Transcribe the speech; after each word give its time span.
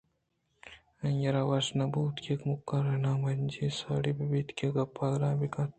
آئی 1.03 1.25
ءَ 1.29 1.33
را 1.35 1.43
وش 1.49 1.67
نہ 1.77 1.85
بوت 1.93 2.15
کہ 2.23 2.33
کمکار 2.41 2.85
نیامجی 3.03 3.63
ءَ 3.69 3.77
ساڑی 3.79 4.11
بہ 4.17 4.25
بیت 4.31 4.49
کہ 4.57 4.67
آ 4.69 4.73
گپ 4.75 4.93
ءُ 4.93 4.95
گالے 5.01 5.31
بہ 5.39 5.47
کنت 5.53 5.69